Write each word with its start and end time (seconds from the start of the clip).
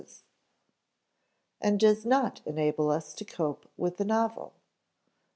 [Sidenote: 0.01 0.21
and 1.61 1.79
does 1.79 2.05
not 2.07 2.41
enable 2.47 2.89
us 2.89 3.13
to 3.13 3.23
cope 3.23 3.69
with 3.77 3.97
the 3.97 4.03
novel,] 4.05 4.47
2. 4.47 4.53